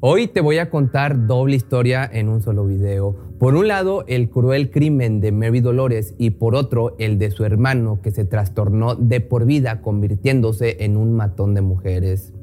[0.00, 3.16] Hoy te voy a contar doble historia en un solo video.
[3.38, 7.46] Por un lado, el cruel crimen de Mary Dolores y por otro, el de su
[7.46, 12.34] hermano que se trastornó de por vida convirtiéndose en un matón de mujeres.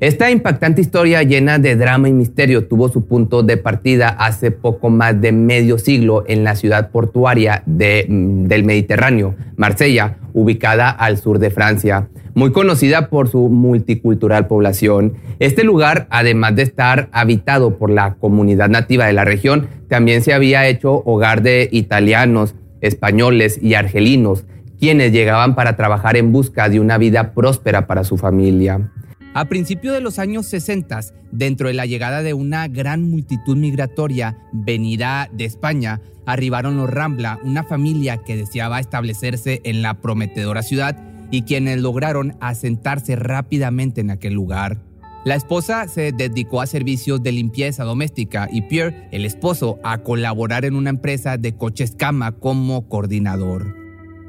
[0.00, 4.88] Esta impactante historia llena de drama y misterio tuvo su punto de partida hace poco
[4.88, 11.50] más de medio siglo en la ciudad portuaria del Mediterráneo, Marsella, ubicada al sur de
[11.50, 12.08] Francia.
[12.34, 18.68] Muy conocida por su multicultural población, este lugar, además de estar habitado por la comunidad
[18.68, 24.44] nativa de la región, también se había hecho hogar de italianos, españoles y argelinos,
[24.78, 28.90] quienes llegaban para trabajar en busca de una vida próspera para su familia.
[29.36, 30.98] A principios de los años 60,
[31.30, 37.38] dentro de la llegada de una gran multitud migratoria venida de España, arribaron los Rambla,
[37.44, 40.96] una familia que deseaba establecerse en la prometedora ciudad
[41.30, 44.80] y quienes lograron asentarse rápidamente en aquel lugar.
[45.26, 50.64] La esposa se dedicó a servicios de limpieza doméstica y Pierre, el esposo, a colaborar
[50.64, 53.85] en una empresa de coches cama como coordinador.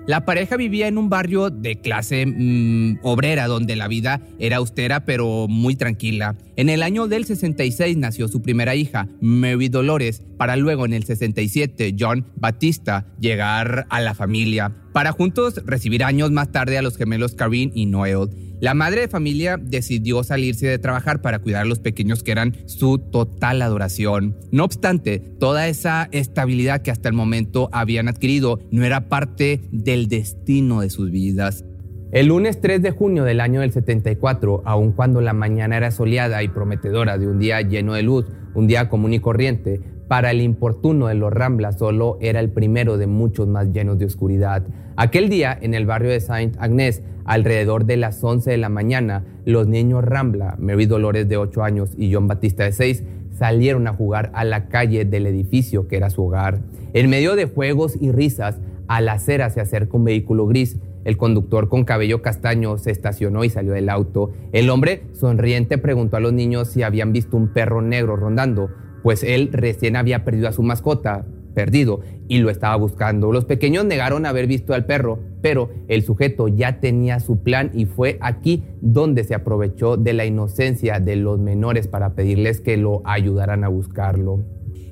[0.08, 5.04] La pareja vivía en un barrio de clase mm, obrera donde la vida era austera
[5.04, 6.38] pero muy tranquila.
[6.56, 11.04] En el año del 66 nació su primera hija, Mary Dolores, para luego en el
[11.04, 16.96] 67 John Batista llegar a la familia, para juntos recibir años más tarde a los
[16.96, 18.30] gemelos Karin y Noel.
[18.60, 22.56] La madre de familia decidió salirse de trabajar para cuidar a los pequeños que eran
[22.66, 24.36] su total adoración.
[24.52, 30.08] No obstante, toda esa estabilidad que hasta el momento habían adquirido no era parte del
[30.08, 31.66] destino de sus vidas.
[32.12, 36.42] El lunes 3 de junio del año del 74, aun cuando la mañana era soleada
[36.42, 38.26] y prometedora de un día lleno de luz,
[38.56, 42.98] un día común y corriente, para el importuno de los Ramblas solo era el primero
[42.98, 44.64] de muchos más llenos de oscuridad.
[44.95, 49.26] Aquel día, en el barrio de Saint Agnès, alrededor de las 11 de la mañana,
[49.46, 53.94] los niños Rambla, Mary Dolores de 8 años y John Batista de 6, salieron a
[53.94, 56.62] jugar a la calle del edificio que era su hogar.
[56.94, 60.78] En medio de juegos y risas, a la acera se acerca un vehículo gris.
[61.04, 64.32] El conductor con cabello castaño se estacionó y salió del auto.
[64.54, 68.70] El hombre, sonriente, preguntó a los niños si habían visto un perro negro rondando
[69.04, 73.32] pues él recién había perdido a su mascota, perdido, y lo estaba buscando.
[73.32, 77.86] Los pequeños negaron haber visto al perro, pero el sujeto ya tenía su plan y
[77.86, 83.02] fue aquí donde se aprovechó de la inocencia de los menores para pedirles que lo
[83.06, 84.44] ayudaran a buscarlo.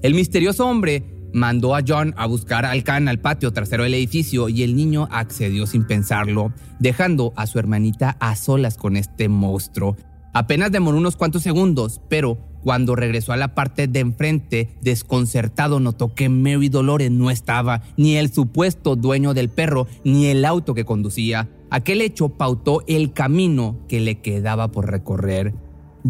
[0.01, 4.47] El misterioso hombre mandó a John a buscar al can al patio trasero del edificio
[4.47, 9.97] y el niño accedió sin pensarlo, dejando a su hermanita a solas con este monstruo.
[10.35, 16.13] Apenas demoró unos cuantos segundos, pero cuando regresó a la parte de enfrente, desconcertado notó
[16.13, 20.83] que Mary Dolores no estaba, ni el supuesto dueño del perro, ni el auto que
[20.83, 21.47] conducía.
[21.69, 25.53] Aquel hecho pautó el camino que le quedaba por recorrer.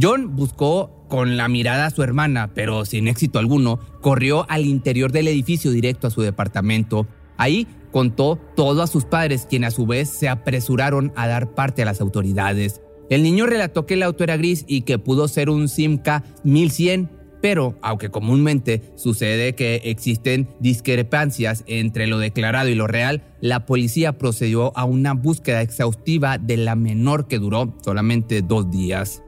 [0.02, 5.12] John buscó con la mirada a su hermana, pero sin éxito alguno, corrió al interior
[5.12, 7.06] del edificio directo a su departamento.
[7.38, 11.84] Ahí contó todo a sus padres, quienes a su vez se apresuraron a dar parte
[11.84, 12.81] a las autoridades.
[13.10, 17.10] El niño relató que el auto era gris y que pudo ser un Simca 1100,
[17.42, 24.18] pero aunque comúnmente sucede que existen discrepancias entre lo declarado y lo real, la policía
[24.18, 29.22] procedió a una búsqueda exhaustiva de la menor que duró solamente dos días.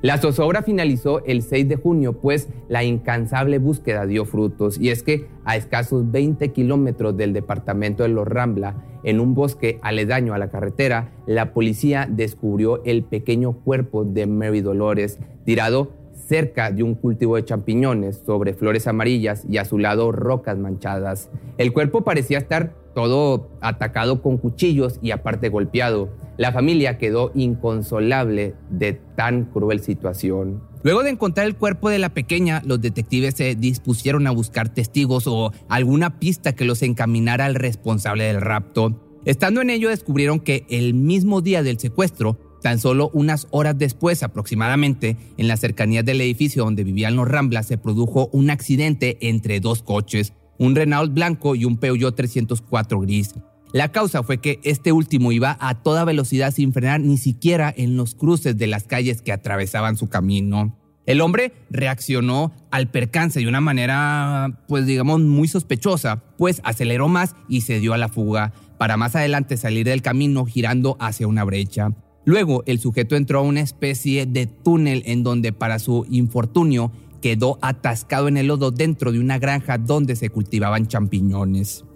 [0.00, 5.02] La zozobra finalizó el 6 de junio, pues la incansable búsqueda dio frutos, y es
[5.02, 10.38] que a escasos 20 kilómetros del departamento de Los Rambla, en un bosque aledaño a
[10.38, 15.90] la carretera, la policía descubrió el pequeño cuerpo de Mary Dolores, tirado
[16.28, 21.30] cerca de un cultivo de champiñones sobre flores amarillas y a su lado rocas manchadas.
[21.56, 26.10] El cuerpo parecía estar todo atacado con cuchillos y aparte golpeado.
[26.36, 30.62] La familia quedó inconsolable de tan cruel situación.
[30.82, 35.26] Luego de encontrar el cuerpo de la pequeña, los detectives se dispusieron a buscar testigos
[35.26, 39.00] o alguna pista que los encaminara al responsable del rapto.
[39.24, 44.22] Estando en ello, descubrieron que el mismo día del secuestro, Tan solo unas horas después,
[44.22, 49.60] aproximadamente, en las cercanías del edificio donde vivían los Ramblas, se produjo un accidente entre
[49.60, 53.34] dos coches, un Renault blanco y un Peugeot 304 gris.
[53.72, 57.96] La causa fue que este último iba a toda velocidad sin frenar ni siquiera en
[57.96, 60.74] los cruces de las calles que atravesaban su camino.
[61.04, 67.34] El hombre reaccionó al percance de una manera, pues digamos, muy sospechosa, pues aceleró más
[67.48, 71.44] y se dio a la fuga, para más adelante salir del camino girando hacia una
[71.44, 71.94] brecha.
[72.28, 76.92] Luego, el sujeto entró a una especie de túnel en donde, para su infortunio,
[77.22, 81.86] quedó atascado en el lodo dentro de una granja donde se cultivaban champiñones.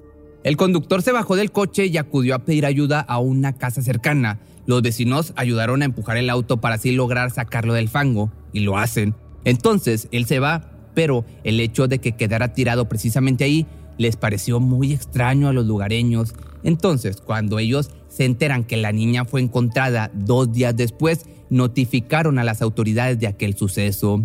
[0.43, 4.41] El conductor se bajó del coche y acudió a pedir ayuda a una casa cercana.
[4.65, 8.79] Los vecinos ayudaron a empujar el auto para así lograr sacarlo del fango y lo
[8.79, 9.15] hacen.
[9.45, 13.67] Entonces él se va, pero el hecho de que quedara tirado precisamente ahí
[13.99, 16.35] les pareció muy extraño a los lugareños.
[16.63, 22.45] Entonces, cuando ellos se enteran que la niña fue encontrada dos días después, notificaron a
[22.45, 24.23] las autoridades de aquel suceso.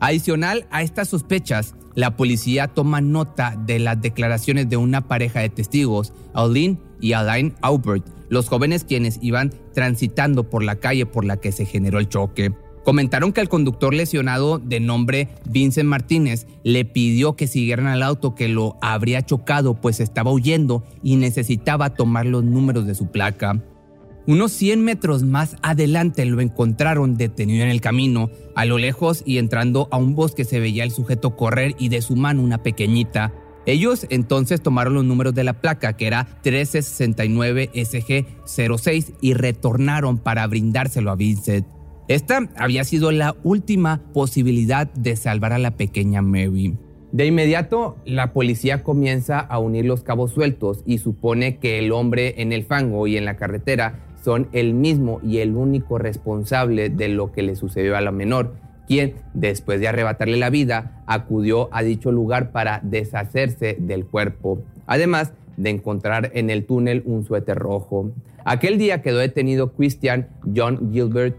[0.00, 5.48] Adicional a estas sospechas, la policía toma nota de las declaraciones de una pareja de
[5.48, 11.36] testigos, Aline y Alain Aubert, los jóvenes quienes iban transitando por la calle por la
[11.36, 12.52] que se generó el choque.
[12.84, 18.34] Comentaron que el conductor lesionado de nombre Vincent Martínez le pidió que siguieran al auto
[18.34, 23.62] que lo habría chocado pues estaba huyendo y necesitaba tomar los números de su placa.
[24.26, 28.30] Unos 100 metros más adelante lo encontraron detenido en el camino.
[28.54, 32.02] A lo lejos y entrando a un bosque se veía el sujeto correr y de
[32.02, 33.32] su mano una pequeñita.
[33.66, 40.46] Ellos entonces tomaron los números de la placa, que era 1369 SG06, y retornaron para
[40.46, 41.66] brindárselo a Vincent.
[42.12, 46.76] Esta había sido la última posibilidad de salvar a la pequeña Mary.
[47.10, 52.34] De inmediato, la policía comienza a unir los cabos sueltos y supone que el hombre
[52.42, 57.08] en el fango y en la carretera son el mismo y el único responsable de
[57.08, 58.56] lo que le sucedió a la menor
[58.86, 65.32] quien, después de arrebatarle la vida, acudió a dicho lugar para deshacerse del cuerpo, además
[65.56, 68.12] de encontrar en el túnel un suéter rojo.
[68.44, 71.36] Aquel día quedó detenido Christian John Gilbert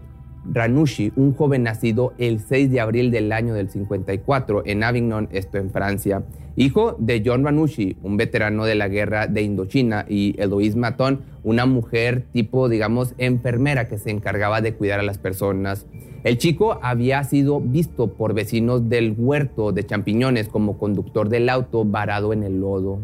[0.52, 5.58] Ranucci, un joven nacido el 6 de abril del año del 54 en Avignon, esto
[5.58, 6.24] en Francia,
[6.56, 11.66] hijo de John Ranucci, un veterano de la guerra de Indochina, y Eloise Maton, una
[11.66, 15.86] mujer tipo, digamos, enfermera que se encargaba de cuidar a las personas.
[16.24, 21.84] El chico había sido visto por vecinos del huerto de champiñones como conductor del auto
[21.84, 22.98] varado en el lodo.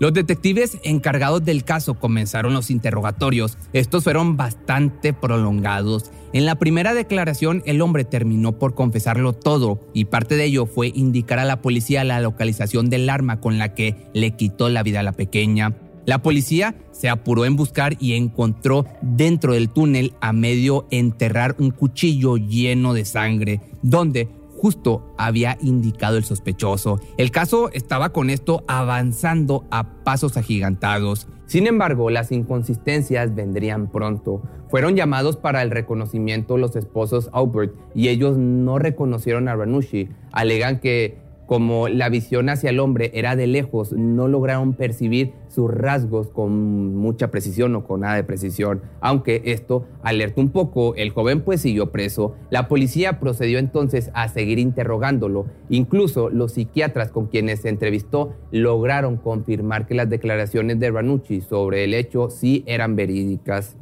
[0.00, 3.58] Los detectives encargados del caso comenzaron los interrogatorios.
[3.74, 6.10] Estos fueron bastante prolongados.
[6.32, 10.90] En la primera declaración, el hombre terminó por confesarlo todo y parte de ello fue
[10.94, 15.00] indicar a la policía la localización del arma con la que le quitó la vida
[15.00, 15.76] a la pequeña.
[16.06, 21.72] La policía se apuró en buscar y encontró dentro del túnel a medio enterrar un
[21.72, 24.28] cuchillo lleno de sangre, donde
[24.60, 27.00] justo había indicado el sospechoso.
[27.16, 31.28] El caso estaba con esto avanzando a pasos agigantados.
[31.46, 34.42] Sin embargo, las inconsistencias vendrían pronto.
[34.68, 40.10] Fueron llamados para el reconocimiento los esposos Aubert y ellos no reconocieron a Ranucci.
[40.30, 41.18] Alegan que
[41.50, 46.94] como la visión hacia el hombre era de lejos, no lograron percibir sus rasgos con
[46.94, 48.82] mucha precisión o con nada de precisión.
[49.00, 52.36] Aunque esto alertó un poco, el joven pues siguió preso.
[52.50, 55.46] La policía procedió entonces a seguir interrogándolo.
[55.70, 61.82] Incluso los psiquiatras con quienes se entrevistó lograron confirmar que las declaraciones de Ranucci sobre
[61.82, 63.76] el hecho sí eran verídicas.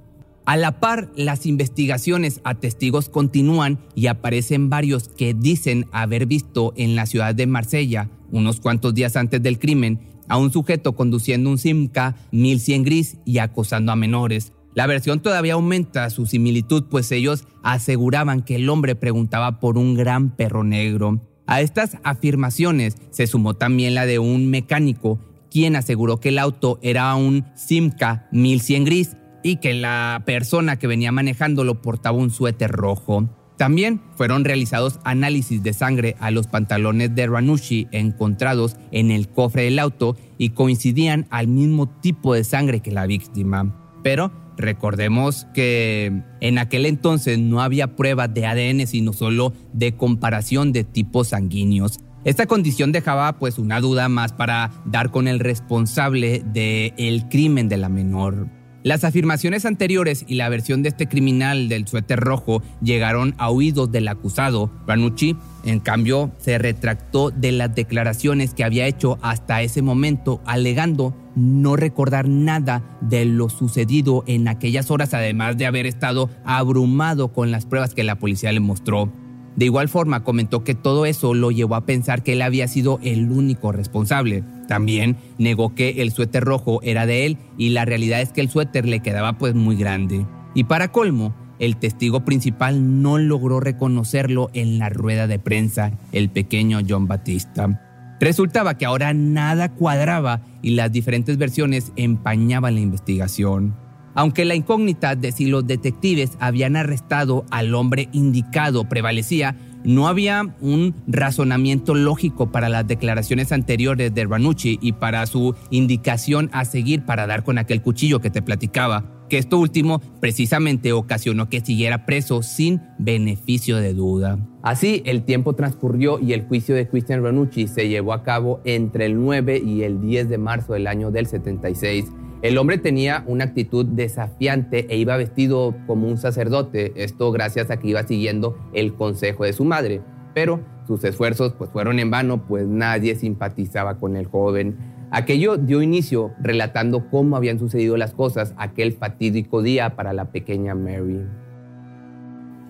[0.49, 6.73] A la par, las investigaciones a testigos continúan y aparecen varios que dicen haber visto
[6.75, 11.51] en la ciudad de Marsella, unos cuantos días antes del crimen, a un sujeto conduciendo
[11.51, 14.55] un Simca 1100 gris y acosando a menores.
[14.73, 19.93] La versión todavía aumenta su similitud, pues ellos aseguraban que el hombre preguntaba por un
[19.93, 21.21] gran perro negro.
[21.47, 25.19] A estas afirmaciones se sumó también la de un mecánico,
[25.51, 29.11] quien aseguró que el auto era un Simca 1100 gris
[29.43, 33.29] y que la persona que venía manejándolo portaba un suéter rojo.
[33.59, 39.65] También fueron realizados análisis de sangre a los pantalones de Ranucci encontrados en el cofre
[39.65, 43.75] del auto y coincidían al mismo tipo de sangre que la víctima.
[44.05, 50.73] Pero recordemos que en aquel entonces no había pruebas de ADN sino solo de comparación
[50.73, 51.99] de tipos sanguíneos.
[52.25, 57.77] Esta condición dejaba pues una duda más para dar con el responsable del crimen de
[57.77, 58.58] la menor.
[58.85, 63.91] Las afirmaciones anteriores y la versión de este criminal del suéter rojo llegaron a oídos
[63.91, 64.71] del acusado.
[64.87, 71.13] Ranucci, en cambio, se retractó de las declaraciones que había hecho hasta ese momento, alegando
[71.35, 77.51] no recordar nada de lo sucedido en aquellas horas, además de haber estado abrumado con
[77.51, 79.13] las pruebas que la policía le mostró.
[79.57, 83.01] De igual forma, comentó que todo eso lo llevó a pensar que él había sido
[83.03, 84.45] el único responsable.
[84.69, 88.51] También negó que el suéter rojo era de él y la realidad es que el
[88.51, 90.25] suéter le quedaba pues muy grande.
[90.55, 96.31] Y para colmo, el testigo principal no logró reconocerlo en la rueda de prensa, el
[96.31, 97.83] pequeño John Batista.
[98.21, 103.75] Resultaba que ahora nada cuadraba y las diferentes versiones empañaban la investigación.
[104.15, 109.57] Aunque la incógnita de si los detectives habían arrestado al hombre indicado prevalecía,
[109.89, 116.51] no había un razonamiento lógico para las declaraciones anteriores de Ranucci y para su indicación
[116.53, 121.49] a seguir para dar con aquel cuchillo que te platicaba, que esto último precisamente ocasionó
[121.49, 124.39] que siguiera preso sin beneficio de duda.
[124.63, 129.07] Así, el tiempo transcurrió y el juicio de Christian Ranucci se llevó a cabo entre
[129.07, 133.45] el 9 y el 10 de marzo del año del 76 el hombre tenía una
[133.45, 138.95] actitud desafiante e iba vestido como un sacerdote, esto gracias a que iba siguiendo el
[138.95, 140.03] consejo de su madre.
[140.35, 144.77] Pero sus esfuerzos pues, fueron en vano, pues nadie simpatizaba con el joven.
[145.11, 150.77] Aquello dio inicio relatando cómo habían sucedido las cosas aquel fatídico día para la pequeña
[150.77, 151.27] Mary.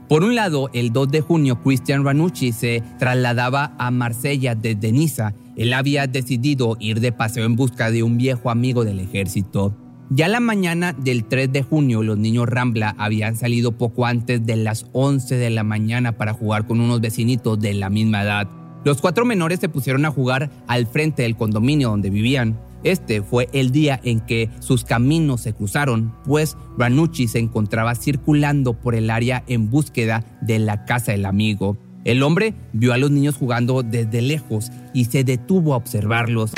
[0.08, 5.34] Por un lado, el 2 de junio, Christian Ranucci se trasladaba a Marsella desde Niza.
[5.54, 9.76] Él había decidido ir de paseo en busca de un viejo amigo del ejército.
[10.08, 14.56] Ya la mañana del 3 de junio, los niños Rambla habían salido poco antes de
[14.56, 18.48] las 11 de la mañana para jugar con unos vecinitos de la misma edad.
[18.84, 22.58] Los cuatro menores se pusieron a jugar al frente del condominio donde vivían.
[22.84, 28.74] Este fue el día en que sus caminos se cruzaron, pues Ranucci se encontraba circulando
[28.74, 31.76] por el área en búsqueda de la casa del amigo.
[32.04, 36.52] El hombre vio a los niños jugando desde lejos y se detuvo a observarlos.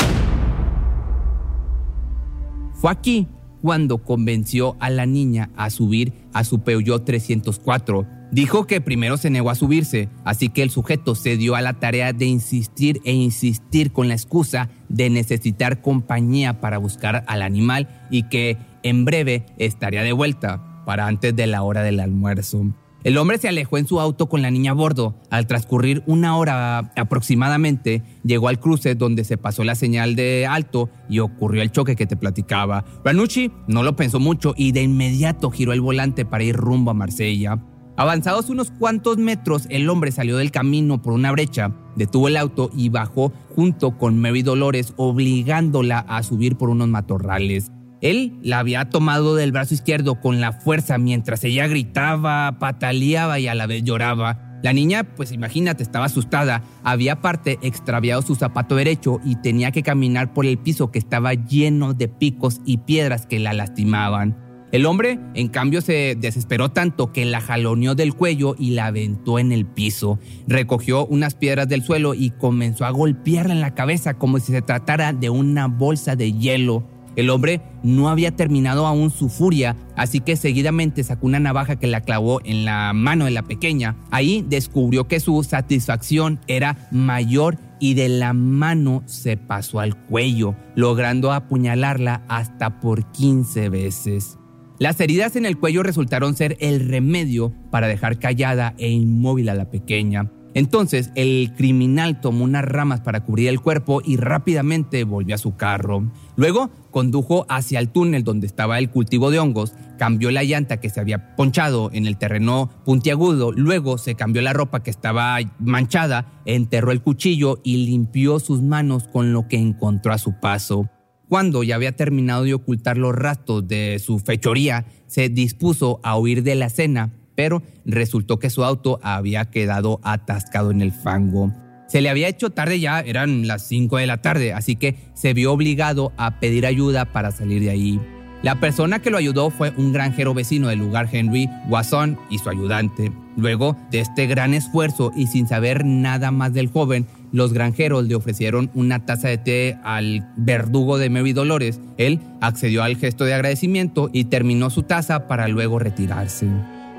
[2.74, 3.26] Fue aquí
[3.62, 9.28] cuando convenció a la niña a subir a su Peugeot 304 Dijo que primero se
[9.28, 13.12] negó a subirse, así que el sujeto se dio a la tarea de insistir e
[13.12, 19.46] insistir con la excusa de necesitar compañía para buscar al animal y que en breve
[19.58, 22.66] estaría de vuelta para antes de la hora del almuerzo.
[23.02, 25.14] El hombre se alejó en su auto con la niña a bordo.
[25.30, 30.90] Al transcurrir una hora aproximadamente, llegó al cruce donde se pasó la señal de alto
[31.08, 32.84] y ocurrió el choque que te platicaba.
[33.02, 36.94] Ranucci no lo pensó mucho y de inmediato giró el volante para ir rumbo a
[36.94, 37.58] Marsella.
[38.00, 42.70] Avanzados unos cuantos metros, el hombre salió del camino por una brecha, detuvo el auto
[42.74, 47.70] y bajó junto con Mary Dolores, obligándola a subir por unos matorrales.
[48.00, 53.48] Él la había tomado del brazo izquierdo con la fuerza mientras ella gritaba, pataleaba y
[53.48, 54.58] a la vez lloraba.
[54.62, 56.62] La niña, pues imagínate, estaba asustada.
[56.82, 61.34] Había aparte extraviado su zapato derecho y tenía que caminar por el piso que estaba
[61.34, 64.49] lleno de picos y piedras que la lastimaban.
[64.72, 69.40] El hombre, en cambio, se desesperó tanto que la jaloneó del cuello y la aventó
[69.40, 70.20] en el piso.
[70.46, 74.62] Recogió unas piedras del suelo y comenzó a golpearla en la cabeza como si se
[74.62, 76.84] tratara de una bolsa de hielo.
[77.16, 81.88] El hombre no había terminado aún su furia, así que seguidamente sacó una navaja que
[81.88, 83.96] la clavó en la mano de la pequeña.
[84.12, 90.54] Ahí descubrió que su satisfacción era mayor y de la mano se pasó al cuello,
[90.76, 94.39] logrando apuñalarla hasta por 15 veces.
[94.80, 99.54] Las heridas en el cuello resultaron ser el remedio para dejar callada e inmóvil a
[99.54, 100.32] la pequeña.
[100.54, 105.54] Entonces el criminal tomó unas ramas para cubrir el cuerpo y rápidamente volvió a su
[105.54, 106.10] carro.
[106.34, 110.88] Luego condujo hacia el túnel donde estaba el cultivo de hongos, cambió la llanta que
[110.88, 116.40] se había ponchado en el terreno puntiagudo, luego se cambió la ropa que estaba manchada,
[116.46, 120.88] enterró el cuchillo y limpió sus manos con lo que encontró a su paso.
[121.30, 126.42] Cuando ya había terminado de ocultar los rastros de su fechoría, se dispuso a huir
[126.42, 131.52] de la escena, pero resultó que su auto había quedado atascado en el fango.
[131.86, 135.32] Se le había hecho tarde ya, eran las 5 de la tarde, así que se
[135.32, 138.00] vio obligado a pedir ayuda para salir de ahí.
[138.42, 142.50] La persona que lo ayudó fue un granjero vecino del lugar, Henry Wasson, y su
[142.50, 143.12] ayudante.
[143.36, 148.14] Luego de este gran esfuerzo y sin saber nada más del joven, los granjeros le
[148.14, 151.80] ofrecieron una taza de té al verdugo de Mary Dolores.
[151.96, 156.46] Él accedió al gesto de agradecimiento y terminó su taza para luego retirarse.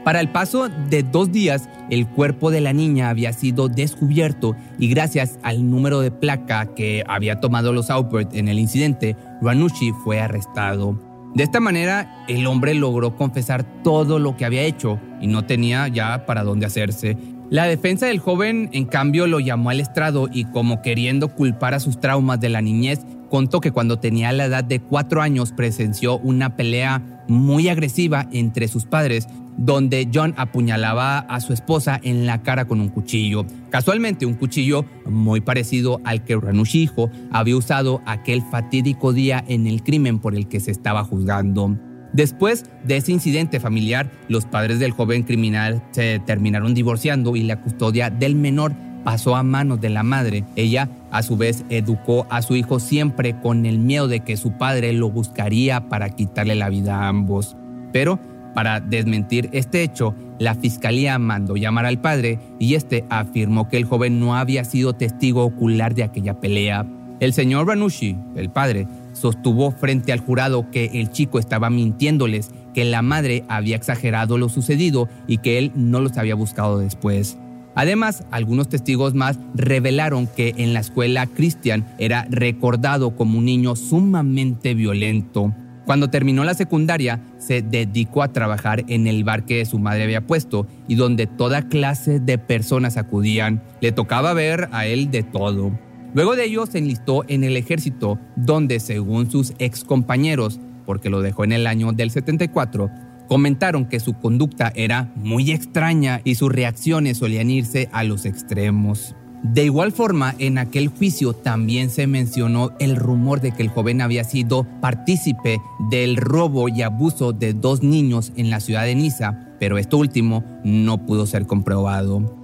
[0.03, 4.87] Para el paso de dos días, el cuerpo de la niña había sido descubierto y
[4.87, 10.19] gracias al número de placa que había tomado los Aubert en el incidente, Ranucci fue
[10.19, 10.99] arrestado.
[11.35, 15.87] De esta manera, el hombre logró confesar todo lo que había hecho y no tenía
[15.87, 17.15] ya para dónde hacerse.
[17.51, 21.81] La defensa del joven, en cambio, lo llamó al estrado y como queriendo culpar a
[21.81, 26.17] sus traumas de la niñez, contó que cuando tenía la edad de cuatro años presenció
[26.19, 29.27] una pelea muy agresiva entre sus padres,
[29.57, 33.45] donde John apuñalaba a su esposa en la cara con un cuchillo.
[33.69, 39.67] Casualmente, un cuchillo muy parecido al que Ranushi hijo había usado aquel fatídico día en
[39.67, 41.77] el crimen por el que se estaba juzgando.
[42.13, 47.61] Después de ese incidente familiar, los padres del joven criminal se terminaron divorciando y la
[47.61, 50.43] custodia del menor pasó a manos de la madre.
[50.55, 54.51] Ella, a su vez, educó a su hijo siempre con el miedo de que su
[54.53, 57.55] padre lo buscaría para quitarle la vida a ambos.
[57.93, 58.19] Pero,
[58.53, 63.85] para desmentir este hecho, la fiscalía mandó llamar al padre y este afirmó que el
[63.85, 66.85] joven no había sido testigo ocular de aquella pelea.
[67.19, 68.87] El señor Ranushi, el padre,
[69.21, 74.49] sostuvo frente al jurado que el chico estaba mintiéndoles, que la madre había exagerado lo
[74.49, 77.37] sucedido y que él no los había buscado después.
[77.75, 83.75] Además, algunos testigos más revelaron que en la escuela Christian era recordado como un niño
[83.75, 85.53] sumamente violento.
[85.85, 90.25] Cuando terminó la secundaria, se dedicó a trabajar en el bar que su madre había
[90.27, 93.61] puesto y donde toda clase de personas acudían.
[93.81, 95.71] Le tocaba ver a él de todo.
[96.13, 101.21] Luego de ello se enlistó en el ejército, donde según sus ex compañeros, porque lo
[101.21, 102.89] dejó en el año del 74,
[103.29, 109.15] comentaron que su conducta era muy extraña y sus reacciones solían irse a los extremos.
[109.41, 114.01] De igual forma, en aquel juicio también se mencionó el rumor de que el joven
[114.01, 119.55] había sido partícipe del robo y abuso de dos niños en la ciudad de Niza,
[119.59, 122.40] pero esto último no pudo ser comprobado.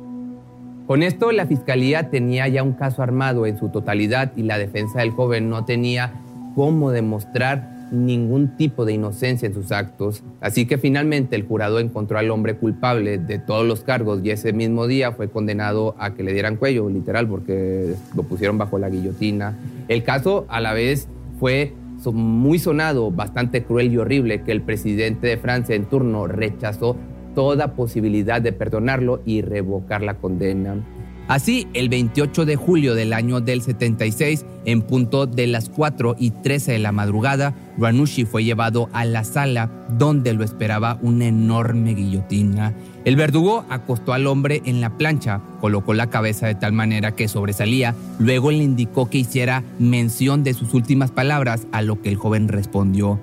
[0.88, 5.02] Con esto la fiscalía tenía ya un caso armado en su totalidad y la defensa
[5.02, 6.14] del joven no tenía
[6.56, 12.18] cómo demostrar ningún tipo de inocencia en sus actos, así que finalmente el jurado encontró
[12.18, 16.24] al hombre culpable de todos los cargos y ese mismo día fue condenado a que
[16.24, 19.58] le dieran cuello, literal, porque lo pusieron bajo la guillotina.
[19.90, 21.74] El caso a la vez fue
[22.14, 26.96] muy sonado, bastante cruel y horrible, que el presidente de Francia en turno rechazó
[27.38, 30.84] toda posibilidad de perdonarlo y revocar la condena.
[31.28, 36.32] Así, el 28 de julio del año del 76, en punto de las 4 y
[36.32, 41.94] 13 de la madrugada, Ranushi fue llevado a la sala donde lo esperaba una enorme
[41.94, 42.74] guillotina.
[43.06, 47.28] El verdugo acostó al hombre en la plancha, colocó la cabeza de tal manera que
[47.28, 52.16] sobresalía, luego le indicó que hiciera mención de sus últimas palabras, a lo que el
[52.16, 53.20] joven respondió,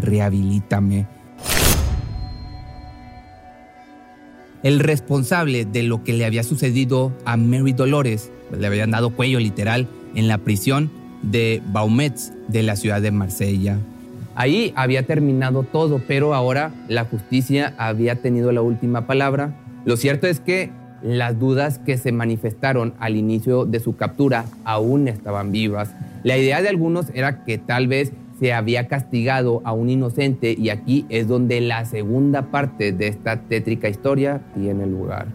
[0.00, 1.21] rehabilítame.
[4.62, 8.30] El responsable de lo que le había sucedido a Mary Dolores.
[8.56, 10.90] Le habían dado cuello literal en la prisión
[11.22, 13.78] de Baumets de la ciudad de Marsella.
[14.34, 19.54] Ahí había terminado todo, pero ahora la justicia había tenido la última palabra.
[19.84, 20.70] Lo cierto es que
[21.02, 25.90] las dudas que se manifestaron al inicio de su captura aún estaban vivas.
[26.22, 28.12] La idea de algunos era que tal vez
[28.42, 33.42] se había castigado a un inocente y aquí es donde la segunda parte de esta
[33.42, 35.28] tétrica historia tiene lugar.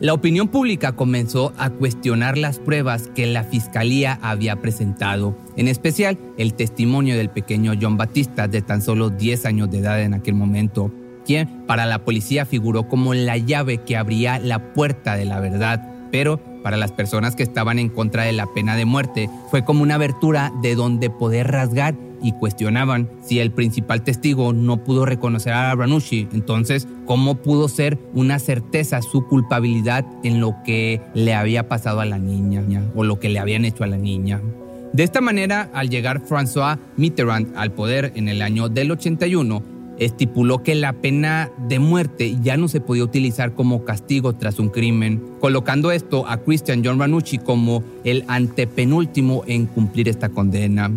[0.00, 6.16] La opinión pública comenzó a cuestionar las pruebas que la fiscalía había presentado, en especial
[6.38, 10.34] el testimonio del pequeño John Batista de tan solo 10 años de edad en aquel
[10.34, 10.90] momento,
[11.26, 15.86] quien para la policía figuró como la llave que abría la puerta de la verdad,
[16.10, 19.82] pero para las personas que estaban en contra de la pena de muerte fue como
[19.82, 25.52] una abertura de donde poder rasgar y cuestionaban si el principal testigo no pudo reconocer
[25.52, 31.68] a Ranushi, entonces cómo pudo ser una certeza su culpabilidad en lo que le había
[31.68, 32.64] pasado a la niña
[32.96, 34.40] o lo que le habían hecho a la niña.
[34.94, 39.62] De esta manera, al llegar François Mitterrand al poder en el año del 81,
[39.98, 44.70] estipuló que la pena de muerte ya no se podía utilizar como castigo tras un
[44.70, 50.90] crimen, colocando esto a Christian John Ranucci como el antepenúltimo en cumplir esta condena.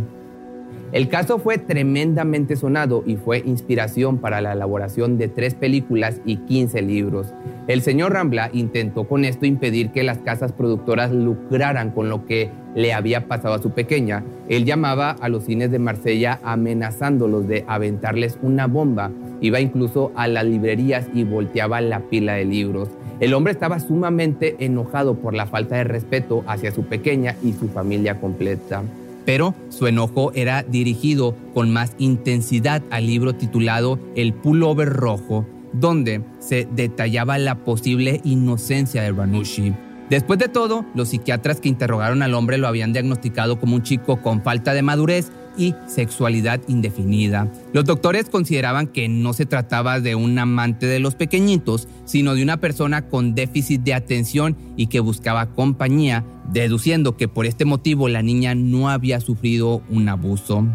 [0.97, 6.38] El caso fue tremendamente sonado y fue inspiración para la elaboración de tres películas y
[6.38, 7.36] 15 libros.
[7.67, 12.49] El señor Rambla intentó con esto impedir que las casas productoras lucraran con lo que
[12.73, 14.23] le había pasado a su pequeña.
[14.49, 19.12] Él llamaba a los cines de Marsella amenazándolos de aventarles una bomba.
[19.39, 22.89] Iba incluso a las librerías y volteaba la pila de libros.
[23.19, 27.67] El hombre estaba sumamente enojado por la falta de respeto hacia su pequeña y su
[27.67, 28.81] familia completa
[29.28, 36.24] pero su enojo era dirigido con más intensidad al libro titulado El pullover rojo, donde
[36.40, 39.74] se detallaba la posible inocencia de Ranushi.
[40.10, 44.22] Después de todo, los psiquiatras que interrogaron al hombre lo habían diagnosticado como un chico
[44.22, 47.52] con falta de madurez y sexualidad indefinida.
[47.74, 52.43] Los doctores consideraban que no se trataba de un amante de los pequeñitos, sino de
[52.43, 58.08] una persona con déficit de atención y que buscaba compañía, deduciendo que por este motivo
[58.08, 60.65] la niña no había sufrido un abuso.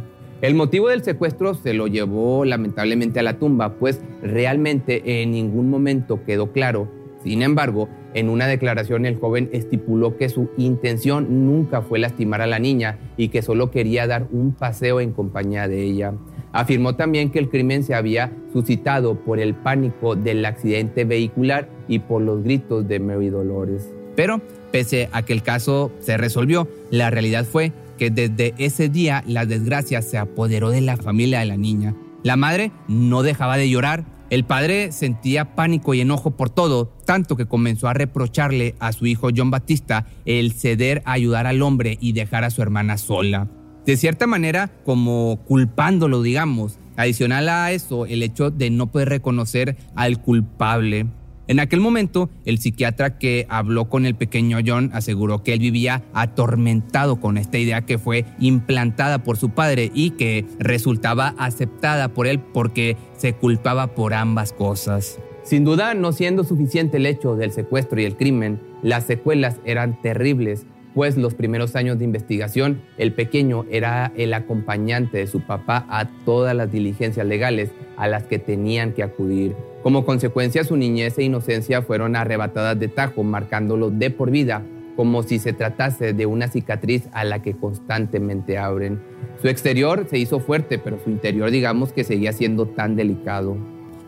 [0.42, 5.70] El motivo del secuestro se lo llevó lamentablemente a la tumba, pues realmente en ningún
[5.70, 7.01] momento quedó claro.
[7.22, 12.46] Sin embargo, en una declaración el joven estipuló que su intención nunca fue lastimar a
[12.46, 16.14] la niña y que solo quería dar un paseo en compañía de ella.
[16.52, 22.00] Afirmó también que el crimen se había suscitado por el pánico del accidente vehicular y
[22.00, 23.88] por los gritos de Mary Dolores.
[24.14, 29.24] Pero, pese a que el caso se resolvió, la realidad fue que desde ese día
[29.26, 31.94] la desgracia se apoderó de la familia de la niña.
[32.22, 37.36] La madre no dejaba de llorar el padre sentía pánico y enojo por todo, tanto
[37.36, 41.98] que comenzó a reprocharle a su hijo John Batista el ceder a ayudar al hombre
[42.00, 43.46] y dejar a su hermana sola.
[43.84, 46.78] De cierta manera, como culpándolo, digamos.
[46.96, 51.08] Adicional a eso, el hecho de no poder reconocer al culpable.
[51.48, 56.02] En aquel momento, el psiquiatra que habló con el pequeño John aseguró que él vivía
[56.14, 62.28] atormentado con esta idea que fue implantada por su padre y que resultaba aceptada por
[62.28, 65.18] él porque se culpaba por ambas cosas.
[65.42, 70.00] Sin duda, no siendo suficiente el hecho del secuestro y el crimen, las secuelas eran
[70.00, 75.86] terribles, pues los primeros años de investigación, el pequeño era el acompañante de su papá
[75.88, 79.56] a todas las diligencias legales a las que tenían que acudir.
[79.82, 84.62] Como consecuencia, su niñez e inocencia fueron arrebatadas de tajo, marcándolo de por vida,
[84.96, 89.02] como si se tratase de una cicatriz a la que constantemente abren.
[89.40, 93.56] Su exterior se hizo fuerte, pero su interior digamos que seguía siendo tan delicado.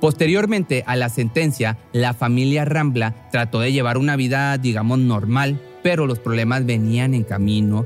[0.01, 6.07] Posteriormente a la sentencia, la familia Rambla trató de llevar una vida, digamos, normal, pero
[6.07, 7.85] los problemas venían en camino.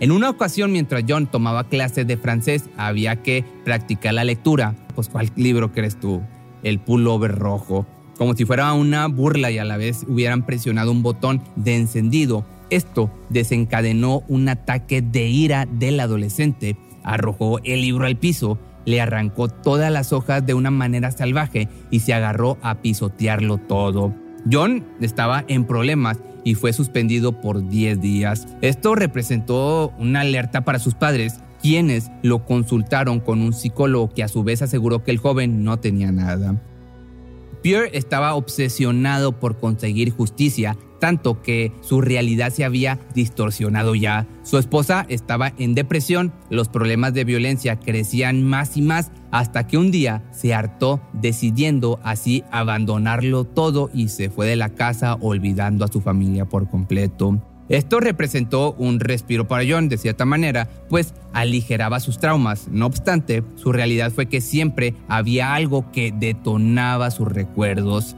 [0.00, 4.74] En una ocasión, mientras John tomaba clases de francés, había que practicar la lectura.
[4.98, 6.22] Pues, ¿cuál libro crees tú?
[6.64, 7.86] El pullover rojo.
[8.16, 12.44] Como si fuera una burla y a la vez hubieran presionado un botón de encendido.
[12.68, 16.76] Esto desencadenó un ataque de ira del adolescente.
[17.04, 22.00] Arrojó el libro al piso, le arrancó todas las hojas de una manera salvaje y
[22.00, 24.12] se agarró a pisotearlo todo.
[24.50, 28.48] John estaba en problemas y fue suspendido por 10 días.
[28.62, 34.28] Esto representó una alerta para sus padres, quienes lo consultaron con un psicólogo que a
[34.28, 36.60] su vez aseguró que el joven no tenía nada.
[37.62, 44.26] Pierre estaba obsesionado por conseguir justicia, tanto que su realidad se había distorsionado ya.
[44.42, 49.76] Su esposa estaba en depresión, los problemas de violencia crecían más y más hasta que
[49.76, 55.84] un día se hartó decidiendo así abandonarlo todo y se fue de la casa olvidando
[55.84, 57.42] a su familia por completo.
[57.68, 62.68] Esto representó un respiro para John de cierta manera, pues aligeraba sus traumas.
[62.68, 68.16] No obstante, su realidad fue que siempre había algo que detonaba sus recuerdos.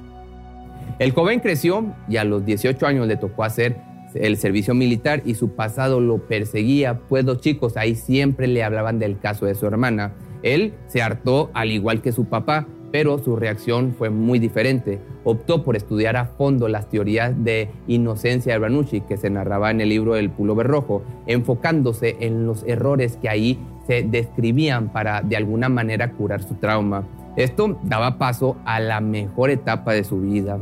[1.01, 3.77] El joven creció y a los 18 años le tocó hacer
[4.15, 8.99] el servicio militar y su pasado lo perseguía, pues los chicos ahí siempre le hablaban
[8.99, 10.13] del caso de su hermana.
[10.43, 15.01] Él se hartó al igual que su papá, pero su reacción fue muy diferente.
[15.25, 19.81] Optó por estudiar a fondo las teorías de inocencia de Ranucci que se narraba en
[19.81, 25.37] el libro El pullover rojo, enfocándose en los errores que ahí se describían para de
[25.37, 27.07] alguna manera curar su trauma.
[27.37, 30.59] Esto daba paso a la mejor etapa de su vida.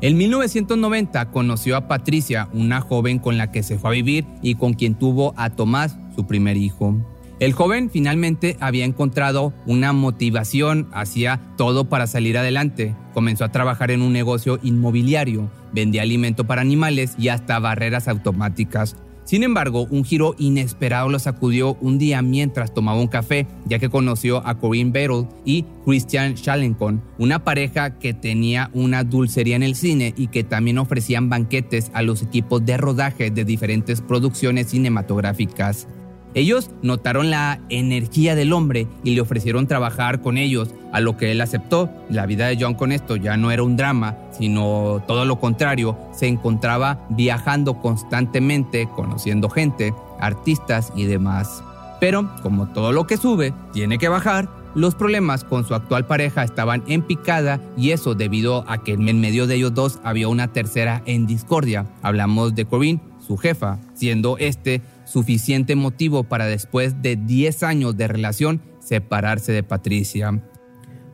[0.00, 4.56] En 1990 conoció a Patricia, una joven con la que se fue a vivir y
[4.56, 6.94] con quien tuvo a Tomás, su primer hijo.
[7.40, 12.94] El joven finalmente había encontrado una motivación, hacía todo para salir adelante.
[13.12, 18.96] Comenzó a trabajar en un negocio inmobiliario, vendía alimento para animales y hasta barreras automáticas.
[19.24, 23.88] Sin embargo, un giro inesperado lo sacudió un día mientras tomaba un café, ya que
[23.88, 29.76] conoció a Corinne Battle y Christian Schalenkon, una pareja que tenía una dulcería en el
[29.76, 35.88] cine y que también ofrecían banquetes a los equipos de rodaje de diferentes producciones cinematográficas.
[36.34, 41.30] Ellos notaron la energía del hombre y le ofrecieron trabajar con ellos, a lo que
[41.30, 41.88] él aceptó.
[42.10, 45.96] La vida de John con esto ya no era un drama, sino todo lo contrario,
[46.12, 51.62] se encontraba viajando constantemente, conociendo gente, artistas y demás.
[52.00, 56.42] Pero, como todo lo que sube, tiene que bajar, los problemas con su actual pareja
[56.42, 60.52] estaban en picada y eso debido a que en medio de ellos dos había una
[60.52, 61.86] tercera en discordia.
[62.02, 68.08] Hablamos de Corinne, su jefa, siendo este suficiente motivo para después de 10 años de
[68.08, 70.42] relación separarse de Patricia.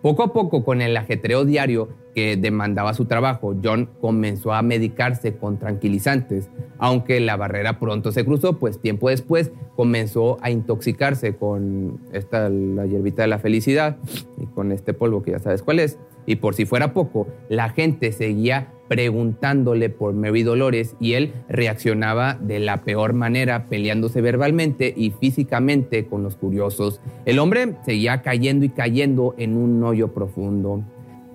[0.02, 5.36] Poco a poco, con el ajetreo diario que demandaba su trabajo, John comenzó a medicarse
[5.36, 6.48] con tranquilizantes,
[6.78, 12.86] aunque la barrera pronto se cruzó, pues tiempo después comenzó a intoxicarse con esta, la
[12.86, 13.98] hierbita de la felicidad
[14.38, 15.98] y con este polvo que ya sabes cuál es.
[16.24, 22.34] Y por si fuera poco, la gente seguía preguntándole por Mary Dolores y él reaccionaba
[22.34, 27.00] de la peor manera, peleándose verbalmente y físicamente con los curiosos.
[27.24, 30.82] El hombre seguía cayendo y cayendo en un hoyo profundo.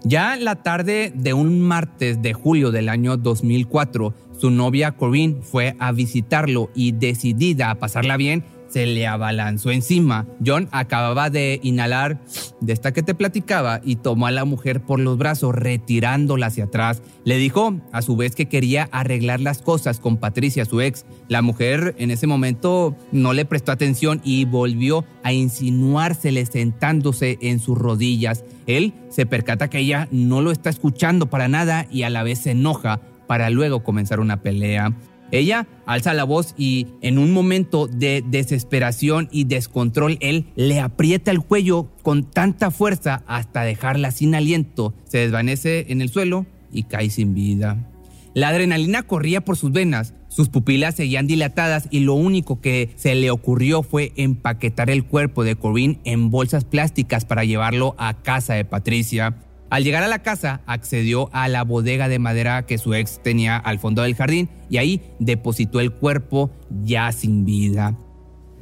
[0.03, 5.77] Ya la tarde de un martes de julio del año 2004, su novia Corinne fue
[5.79, 8.43] a visitarlo y decidida a pasarla bien,
[8.75, 10.27] se le abalanzó encima.
[10.45, 12.19] John acababa de inhalar
[12.59, 16.65] de esta que te platicaba y tomó a la mujer por los brazos retirándola hacia
[16.65, 17.01] atrás.
[17.23, 21.05] Le dijo a su vez que quería arreglar las cosas con Patricia, su ex.
[21.29, 27.61] La mujer en ese momento no le prestó atención y volvió a insinuársele sentándose en
[27.61, 28.43] sus rodillas.
[28.67, 32.39] Él se percata que ella no lo está escuchando para nada y a la vez
[32.39, 34.93] se enoja para luego comenzar una pelea.
[35.31, 41.31] Ella alza la voz y en un momento de desesperación y descontrol, él le aprieta
[41.31, 44.93] el cuello con tanta fuerza hasta dejarla sin aliento.
[45.05, 47.91] Se desvanece en el suelo y cae sin vida.
[48.33, 53.15] La adrenalina corría por sus venas, sus pupilas seguían dilatadas y lo único que se
[53.15, 58.53] le ocurrió fue empaquetar el cuerpo de Corinne en bolsas plásticas para llevarlo a casa
[58.55, 59.37] de Patricia.
[59.69, 63.57] Al llegar a la casa, accedió a la bodega de madera que su ex tenía
[63.57, 66.51] al fondo del jardín y ahí depositó el cuerpo
[66.83, 67.97] ya sin vida.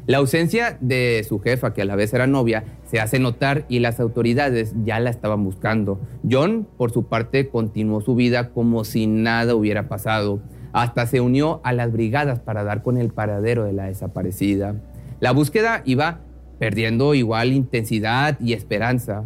[0.06, 3.80] La ausencia de su jefa, que a la vez era novia, se hace notar y
[3.80, 6.02] las autoridades ya la estaban buscando.
[6.30, 10.42] John, por su parte, continuó su vida como si nada hubiera pasado.
[10.74, 14.76] Hasta se unió a las brigadas para dar con el paradero de la desaparecida.
[15.22, 16.20] La búsqueda iba
[16.60, 19.24] perdiendo igual intensidad y esperanza.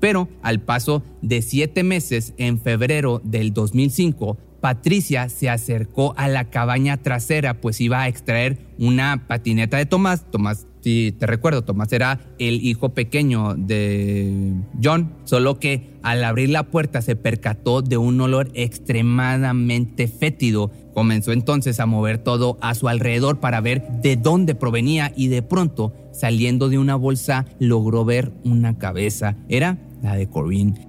[0.00, 6.46] Pero al paso de siete meses, en febrero del 2005, Patricia se acercó a la
[6.46, 10.28] cabaña trasera, pues iba a extraer una patineta de Tomás.
[10.28, 16.50] Tomás, si te recuerdo, Tomás era el hijo pequeño de John, solo que al abrir
[16.50, 20.72] la puerta se percató de un olor extremadamente fétido.
[20.92, 25.42] Comenzó entonces a mover todo a su alrededor para ver de dónde provenía y de
[25.42, 29.36] pronto, saliendo de una bolsa, logró ver una cabeza.
[29.48, 30.88] Era la de Corinne.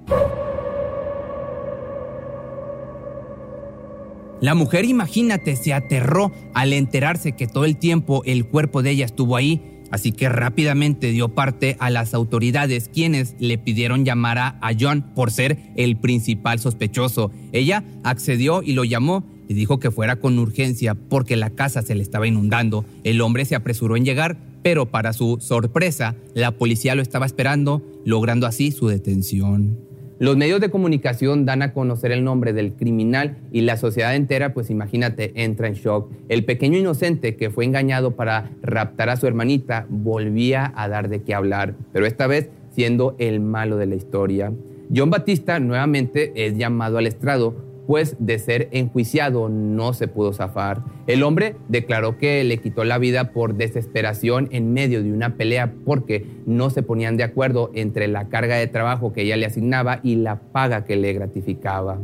[4.40, 9.06] La mujer, imagínate, se aterró al enterarse que todo el tiempo el cuerpo de ella
[9.06, 14.72] estuvo ahí, así que rápidamente dio parte a las autoridades quienes le pidieron llamar a
[14.80, 17.32] John por ser el principal sospechoso.
[17.52, 21.96] Ella accedió y lo llamó y dijo que fuera con urgencia porque la casa se
[21.96, 22.86] le estaba inundando.
[23.04, 27.82] El hombre se apresuró en llegar, pero para su sorpresa, la policía lo estaba esperando,
[28.06, 29.87] logrando así su detención.
[30.20, 34.52] Los medios de comunicación dan a conocer el nombre del criminal y la sociedad entera,
[34.52, 36.12] pues imagínate, entra en shock.
[36.28, 41.22] El pequeño inocente que fue engañado para raptar a su hermanita volvía a dar de
[41.22, 44.52] qué hablar, pero esta vez siendo el malo de la historia.
[44.96, 50.84] John Batista nuevamente es llamado al estrado pues de ser enjuiciado no se pudo zafar.
[51.08, 55.74] El hombre declaró que le quitó la vida por desesperación en medio de una pelea
[55.86, 60.02] porque no se ponían de acuerdo entre la carga de trabajo que ella le asignaba
[60.04, 61.98] y la paga que le gratificaba.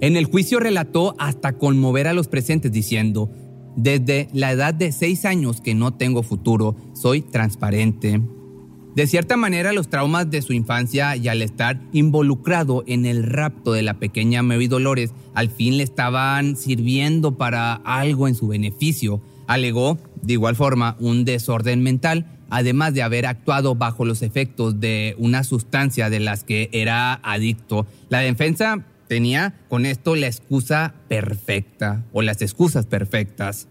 [0.00, 3.30] En el juicio relató hasta conmover a los presentes diciendo,
[3.76, 8.20] desde la edad de seis años que no tengo futuro, soy transparente.
[8.96, 13.74] De cierta manera, los traumas de su infancia y al estar involucrado en el rapto
[13.74, 19.20] de la pequeña Mary Dolores, al fin le estaban sirviendo para algo en su beneficio.
[19.46, 25.14] Alegó, de igual forma, un desorden mental, además de haber actuado bajo los efectos de
[25.18, 27.86] una sustancia de las que era adicto.
[28.08, 33.68] La defensa tenía con esto la excusa perfecta o las excusas perfectas.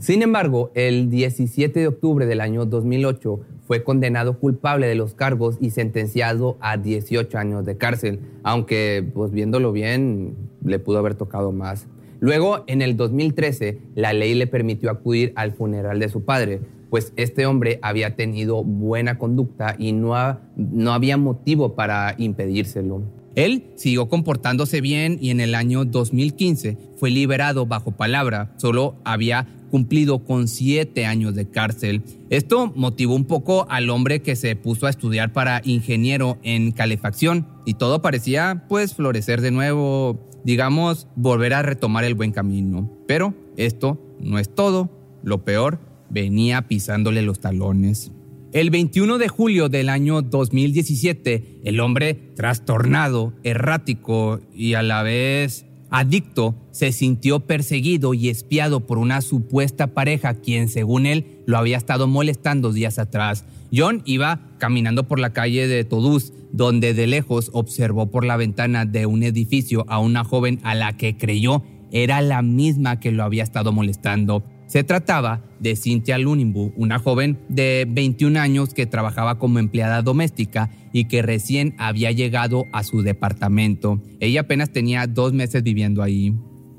[0.00, 5.58] Sin embargo, el 17 de octubre del año 2008 fue condenado culpable de los cargos
[5.60, 11.52] y sentenciado a 18 años de cárcel, aunque pues viéndolo bien le pudo haber tocado
[11.52, 11.86] más.
[12.18, 17.12] Luego, en el 2013, la ley le permitió acudir al funeral de su padre, pues
[17.16, 20.14] este hombre había tenido buena conducta y no,
[20.56, 23.02] no había motivo para impedírselo.
[23.34, 28.52] Él siguió comportándose bien y en el año 2015 fue liberado bajo palabra.
[28.56, 32.02] Solo había cumplido con siete años de cárcel.
[32.28, 37.46] Esto motivó un poco al hombre que se puso a estudiar para ingeniero en calefacción
[37.64, 42.90] y todo parecía pues florecer de nuevo, digamos, volver a retomar el buen camino.
[43.06, 44.90] Pero esto no es todo,
[45.22, 45.80] lo peor
[46.10, 48.12] venía pisándole los talones.
[48.52, 55.66] El 21 de julio del año 2017, el hombre trastornado, errático y a la vez
[55.90, 61.76] adicto se sintió perseguido y espiado por una supuesta pareja quien según él lo había
[61.76, 63.44] estado molestando días atrás.
[63.74, 68.84] John iba caminando por la calle de Toulouse, donde de lejos observó por la ventana
[68.84, 73.24] de un edificio a una joven a la que creyó era la misma que lo
[73.24, 74.44] había estado molestando.
[74.70, 80.70] Se trataba de Cynthia Lunimbu, una joven de 21 años que trabajaba como empleada doméstica
[80.92, 84.00] y que recién había llegado a su departamento.
[84.20, 86.36] Ella apenas tenía dos meses viviendo ahí.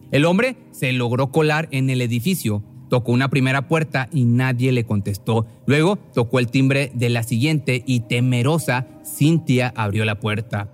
[0.09, 4.85] El hombre se logró colar en el edificio, tocó una primera puerta y nadie le
[4.85, 5.45] contestó.
[5.65, 10.71] Luego tocó el timbre de la siguiente y temerosa, Cynthia abrió la puerta.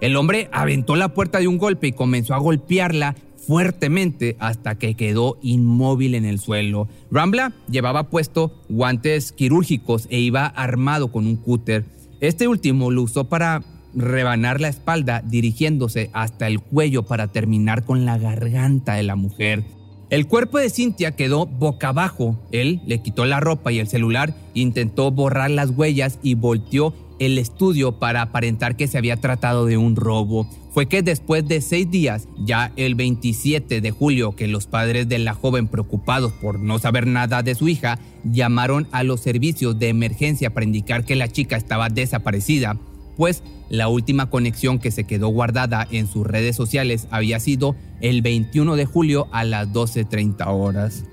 [0.00, 4.94] El hombre aventó la puerta de un golpe y comenzó a golpearla fuertemente hasta que
[4.94, 6.88] quedó inmóvil en el suelo.
[7.10, 11.84] Rambla llevaba puesto guantes quirúrgicos e iba armado con un cúter.
[12.20, 13.62] Este último lo usó para
[13.94, 19.64] rebanar la espalda dirigiéndose hasta el cuello para terminar con la garganta de la mujer.
[20.10, 22.38] El cuerpo de Cynthia quedó boca abajo.
[22.50, 27.38] Él le quitó la ropa y el celular, intentó borrar las huellas y volteó el
[27.38, 30.48] estudio para aparentar que se había tratado de un robo.
[30.72, 35.18] Fue que después de seis días, ya el 27 de julio, que los padres de
[35.18, 39.88] la joven preocupados por no saber nada de su hija, llamaron a los servicios de
[39.88, 42.76] emergencia para indicar que la chica estaba desaparecida,
[43.16, 48.22] pues la última conexión que se quedó guardada en sus redes sociales había sido el
[48.22, 51.04] 21 de julio a las 12.30 horas.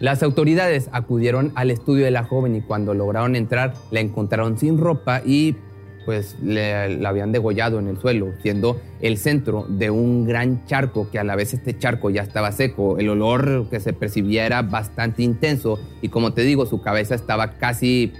[0.00, 4.78] Las autoridades acudieron al estudio de la joven y cuando lograron entrar la encontraron sin
[4.78, 5.56] ropa y
[6.04, 11.18] pues la habían degollado en el suelo, siendo el centro de un gran charco que
[11.18, 12.96] a la vez este charco ya estaba seco.
[12.98, 17.58] El olor que se percibía era bastante intenso y como te digo, su cabeza estaba
[17.58, 18.14] casi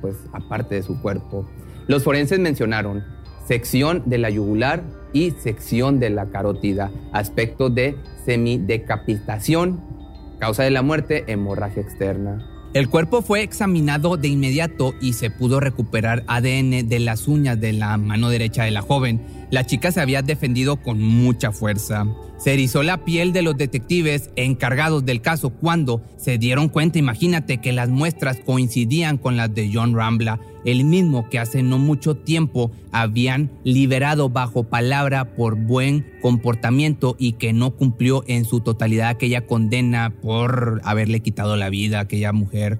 [0.00, 1.46] pues aparte de su cuerpo.
[1.86, 3.04] Los forenses mencionaron
[3.46, 9.93] sección de la yugular y sección de la carótida, aspecto de semidecapitación
[10.38, 12.50] Causa de la muerte, hemorragia externa.
[12.74, 17.72] El cuerpo fue examinado de inmediato y se pudo recuperar ADN de las uñas de
[17.72, 19.22] la mano derecha de la joven.
[19.50, 22.04] La chica se había defendido con mucha fuerza.
[22.36, 27.58] Se erizó la piel de los detectives encargados del caso cuando se dieron cuenta, imagínate,
[27.58, 32.16] que las muestras coincidían con las de John Rambla, el mismo que hace no mucho
[32.16, 39.08] tiempo habían liberado bajo palabra por buen comportamiento y que no cumplió en su totalidad
[39.08, 42.78] aquella condena por haberle quitado la vida a aquella mujer.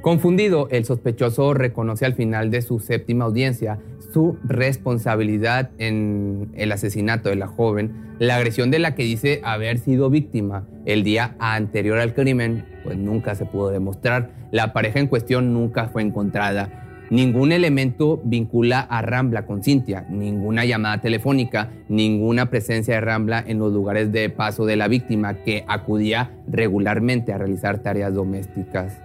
[0.00, 3.78] Confundido, el sospechoso reconoce al final de su séptima audiencia
[4.12, 9.78] su responsabilidad en el asesinato de la joven, la agresión de la que dice haber
[9.78, 14.32] sido víctima el día anterior al crimen, pues nunca se pudo demostrar.
[14.52, 16.79] La pareja en cuestión nunca fue encontrada.
[17.10, 23.58] Ningún elemento vincula a Rambla con Cintia, ninguna llamada telefónica, ninguna presencia de Rambla en
[23.58, 29.02] los lugares de paso de la víctima que acudía regularmente a realizar tareas domésticas.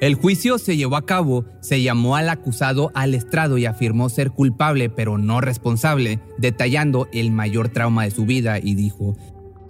[0.00, 4.30] El juicio se llevó a cabo, se llamó al acusado al estrado y afirmó ser
[4.30, 9.16] culpable pero no responsable, detallando el mayor trauma de su vida y dijo,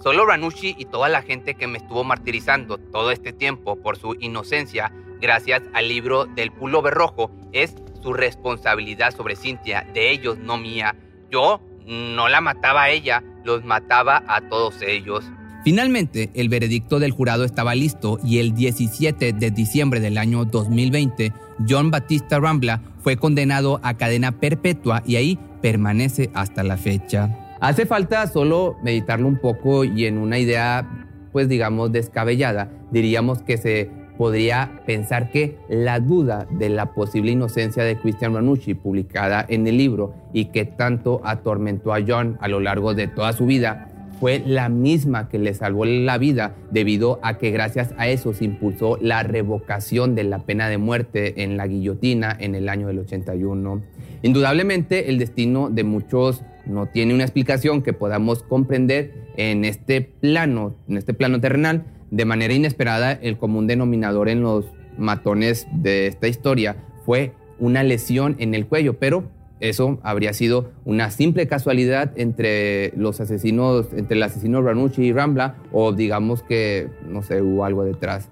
[0.02, 4.16] Solo Ranucci y toda la gente que me estuvo martirizando todo este tiempo por su
[4.18, 10.58] inocencia, gracias al libro del pullover rojo, es su responsabilidad sobre Cintia, de ellos, no
[10.58, 10.94] mía.
[11.30, 15.24] Yo no la mataba a ella, los mataba a todos ellos.
[15.64, 21.32] Finalmente, el veredicto del jurado estaba listo y el 17 de diciembre del año 2020,
[21.68, 27.36] John Batista Rambla fue condenado a cadena perpetua y ahí permanece hasta la fecha.
[27.60, 33.56] Hace falta solo meditarlo un poco y en una idea, pues digamos, descabellada, diríamos que
[33.56, 39.66] se podría pensar que la duda de la posible inocencia de Christian Ranucci, publicada en
[39.66, 43.88] el libro y que tanto atormentó a John a lo largo de toda su vida,
[44.20, 48.44] fue la misma que le salvó la vida debido a que gracias a eso se
[48.44, 53.00] impulsó la revocación de la pena de muerte en la guillotina en el año del
[53.00, 53.82] 81.
[54.22, 60.74] Indudablemente el destino de muchos no tiene una explicación que podamos comprender en este plano,
[60.88, 61.84] en este plano terrenal.
[62.10, 64.66] De manera inesperada, el común denominador en los
[64.96, 69.24] matones de esta historia fue una lesión en el cuello, pero
[69.60, 75.56] eso habría sido una simple casualidad entre los asesinos, entre el asesino Ranucci y Rambla,
[75.72, 78.28] o digamos que, no sé, hubo algo detrás.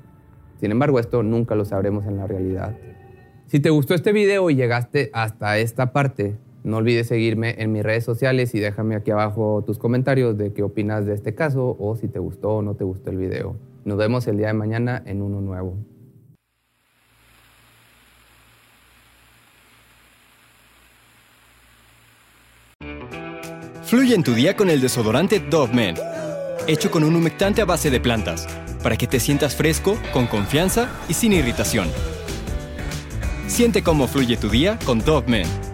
[0.60, 2.76] Sin embargo, esto nunca lo sabremos en la realidad.
[3.46, 7.82] Si te gustó este video y llegaste hasta esta parte, no olvides seguirme en mis
[7.82, 11.94] redes sociales y déjame aquí abajo tus comentarios de qué opinas de este caso o
[11.94, 13.56] si te gustó o no te gustó el video.
[13.84, 15.76] Nos vemos el día de mañana en uno nuevo.
[23.82, 25.96] Fluye en tu día con el desodorante Dove Men,
[26.66, 28.48] hecho con un humectante a base de plantas,
[28.82, 31.88] para que te sientas fresco, con confianza y sin irritación.
[33.48, 35.73] Siente cómo fluye tu día con Dove Men.